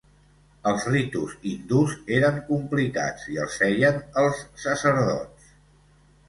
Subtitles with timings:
[0.69, 5.55] Els ritus hindús eren complicats i els feien els sacerdots.